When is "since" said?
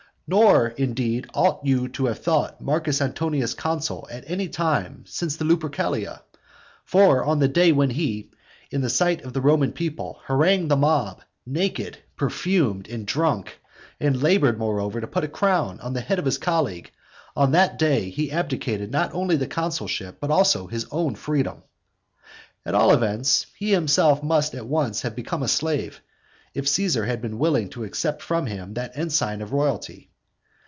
5.05-5.35